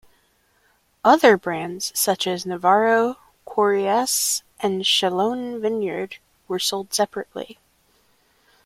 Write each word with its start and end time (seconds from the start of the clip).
Other 1.05 1.37
brands, 1.37 1.91
such 1.93 2.25
as 2.25 2.43
Navarro 2.43 3.17
Correas 3.45 4.41
and 4.59 4.81
Chalone 4.83 5.61
Vineyard, 5.61 6.17
were 6.47 6.57
sold 6.57 6.91
separately. 6.91 7.59